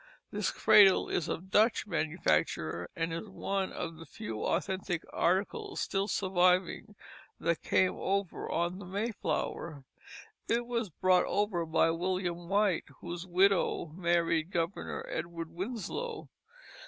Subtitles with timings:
[0.31, 6.07] This cradle is of Dutch manufacture; and is one of the few authentic articles still
[6.07, 6.95] surviving
[7.39, 9.83] that came over on the Mayflower.
[10.47, 16.29] It was brought over by William White, whose widow married Governor Edward Winslow.